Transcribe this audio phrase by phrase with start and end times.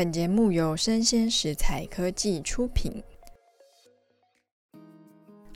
[0.00, 2.90] 本节目由生鲜食材科技出品。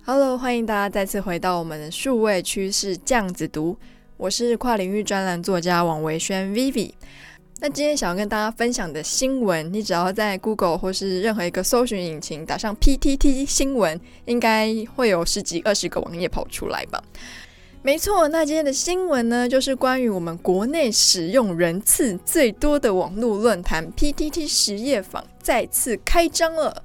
[0.04, 3.74] Hello，欢迎大家再次回到我们的数位趋势酱子读，
[4.18, 6.92] 我是跨领域专栏作家王维轩 Vivi。
[7.60, 17.02] 那今天想要跟大家分享的新闻，你只要在 Google 或是任何一个搜寻引擎打上 PTT 新闻，应该会有十几二十个网页跑出来吧。
[17.86, 26.82] 没错，那今天的新闻呢，就是关于我们国内使用人次最多的网络论坛 PTT 实业坊再次开张了。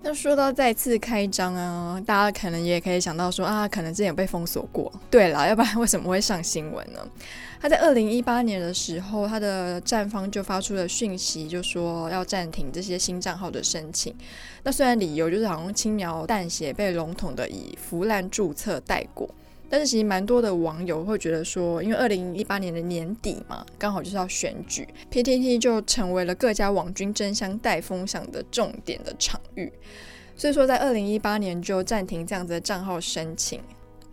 [0.00, 4.90] 那说到再次开张啊，大家可能也可以想到说啊，可能之前有被封锁过。
[5.10, 7.06] 对了，要不然为什么会上新闻呢？
[7.60, 14.14] 他在二零一八年的时候，他的站方就发出了讯息，就说要暂停这些新账号的申请。
[14.62, 19.28] 那虽然理由就是好像轻描淡写，被笼统的以腐烂注册带过。
[19.68, 29.72] 但是其实蛮多的网友会觉得说，因为二零一八年的年底嘛，刚好就是要选举，PTT 就成为了各家网军争相带风向的重点的场域。
[30.36, 33.60] 所以说，在二零一八年就暂停这样子的账号申请。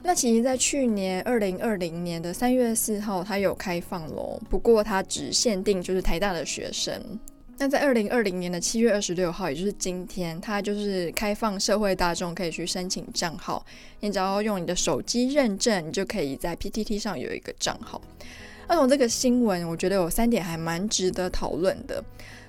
[0.03, 7.19] 那其实，在去年二零二零年的三月四号，它有开放咯，不过它只限定就是台大的学生。
[7.57, 13.65] 那在二零二零年的七月二十六号，也就是今天，它就是开放社会大众可以去申请账号。
[14.01, 18.01] 你只要用你的手机认证，你就可以在 PTT 上有一个账号。
[18.67, 22.03] 那从这个新闻，我觉得有三点还蛮值得讨论的。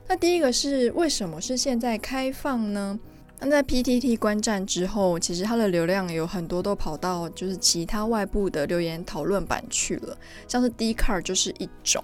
[0.08, 2.98] 那第一个是为什么是现在开放呢？
[3.38, 10.16] 那在 PTT 关站之后，其实它的流量有很多都跑到就是其他外部的留言讨论版去了，
[10.48, 12.02] 像是 d c a r 就是一种。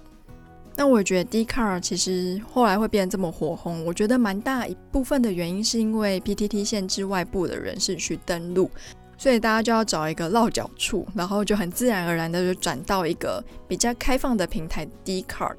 [0.75, 8.69] 那我觉得 d c a r 其实后来会变得这么火红，我觉得蛮大一部分的原因是因为 PTT 限制外部的人士去登录，
[9.17, 15.55] 所以大家就要找一个落脚处，然后就很自然而然的就转到一个比较开放的平台 d c a r。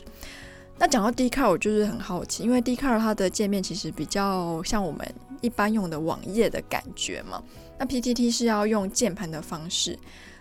[0.76, 5.06] 那讲到 d c a r 我就是很好奇，因为 d c a r 它的界面其实比较像我们
[5.40, 7.40] 一般用的网页的感觉嘛，
[7.78, 9.96] 那 PTT 是要用键盘的方式。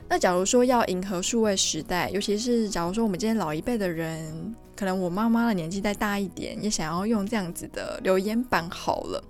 [0.09, 9.23] 那假如说要迎合数位时代，尤其是假如说我们今天老一辈的人，可能我妈妈的年纪再大一点，也想要用这样子的留言板好了。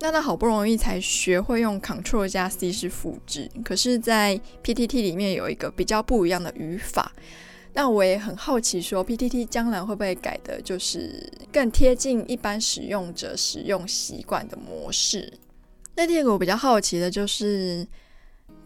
[0.00, 7.12] 那她好不容易才学会用 Ctrl 加 C 是复制，可是，在 PTT 里面有一个比较不一样的语法。
[7.72, 15.32] 那我也很好奇，说 PTT 将来会不会改的，就是更贴近一般使用者使用习惯的模式。
[15.94, 17.86] 那第二个我比较好奇的就是。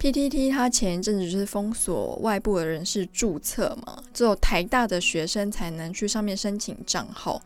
[0.05, 7.41] PTT 它前一阵子就是封锁外部的人士注册嘛，只有台大的学生才能去上面申请账号。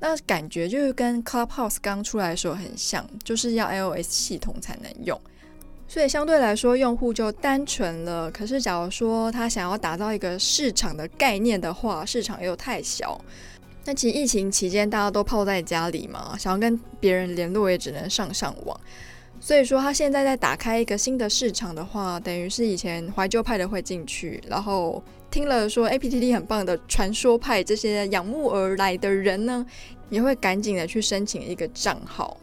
[0.00, 5.20] 那感觉就是跟 Clubhouse 刚出来的时候很像，就是要 iOS 系统才能用，
[5.86, 8.30] 所以相对来说用户就单纯了。
[8.30, 13.20] 可是假如说他想要打造一个市场的概念的话，市场又太小。
[13.84, 18.80] 那其实疫情期间大家都泡在家里嘛，想要跟别人联络也只能上上网。
[19.40, 29.64] 所以说，他现在在打开一个新的市场的话，等于是以前怀旧派的会进去，然后听了说 A P T T 很棒的传说派这些仰慕而来的人呢，
[30.10, 32.36] 也会赶紧的去申请一个账号。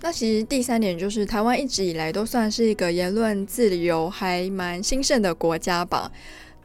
[0.00, 6.10] 那其实第三点就是，台湾一直以来都算是一个言论自由还蛮兴盛的国家吧。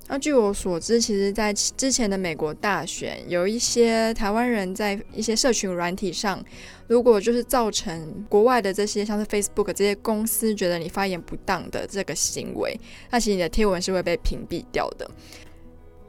[0.09, 6.41] 那据我所知，其实，在之前的美国大选，有一些台湾人在一些社群软体上，
[6.87, 12.79] 如果就是造成国外的这些像是 Facebook 这些公司觉得你发言不当的这个行为，
[13.11, 15.09] 那其实你的贴文是会被屏蔽掉的。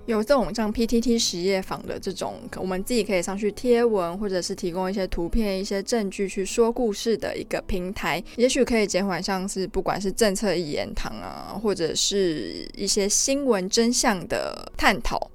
[0.09, 15.31] 有这种像 PTT 实业坊的这种，我们自己可以上去贴文，或者是提供一些图片、一些证据去说故事的一个平台，也许可以减缓像是不管是政策一言堂啊，或者是一些新闻真相的探讨。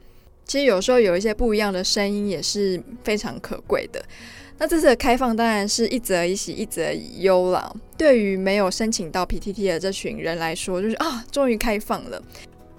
[0.45, 4.03] 其实有时候有一些不一样的声音也是非常可贵的。
[4.57, 7.71] 那这次的开放当然是一则一喜，一则一忧啦。
[7.95, 12.21] 对于没有申请到 PTT 的这群人来说，就是啊，终于开放了。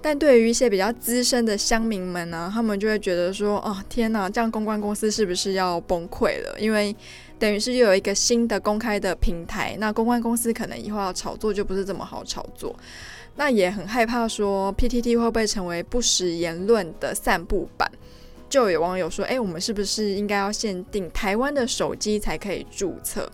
[0.06, 6.54] 但对于一些比较资深的乡民们呢，他们就会觉得说：“哦，天哪，这样公关公司是不是要崩溃了？
[6.60, 6.94] 因为
[7.38, 12.76] 等于是又有一个新的公开的平台，那公关公司可能以后要炒作就不是这么好炒作。
[13.36, 17.90] 那也很害怕说 PTT 会不会成为不实言论的散布版？
[18.50, 23.26] 就有网友说：‘哎，我们是不是应该要限定台湾的手机才可以注册？’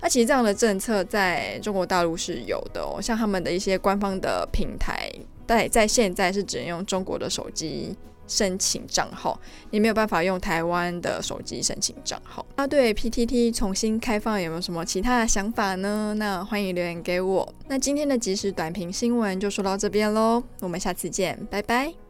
[0.00, 5.10] 那其实这样的政策在中国大陆是有的哦，像他们的一些官方的平台。”
[5.46, 7.94] 但在现在是只能用中国的手机
[8.26, 9.38] 申请账号，
[9.70, 12.44] 也没有办法用台湾的手机申请账号。
[12.56, 16.14] 那对 PTT 重新开放有没有什么其他的想法呢？
[16.16, 17.54] 那欢迎留言给我。
[17.68, 22.03] 那今天的即时短评新闻就说到这边喽，我们下次见，拜拜。